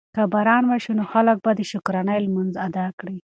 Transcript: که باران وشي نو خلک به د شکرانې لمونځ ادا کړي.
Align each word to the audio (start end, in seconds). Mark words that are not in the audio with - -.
که 0.15 0.23
باران 0.33 0.63
وشي 0.71 0.91
نو 0.97 1.03
خلک 1.13 1.37
به 1.43 1.51
د 1.57 1.61
شکرانې 1.71 2.17
لمونځ 2.25 2.53
ادا 2.67 2.87
کړي. 2.99 3.15